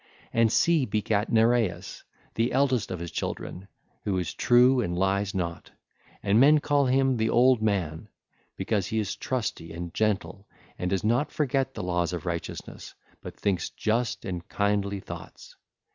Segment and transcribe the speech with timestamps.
[0.33, 0.49] (ll.
[0.49, 2.03] 233 239) And Sea begat Nereus,
[2.33, 3.67] the eldest of his children,
[4.03, 5.69] who is true and lies not:
[6.23, 8.09] and men call him the Old Man
[8.57, 10.47] because he is trusty and gentle
[10.79, 15.55] and does not forget the laws of righteousness, but thinks just and kindly thoughts.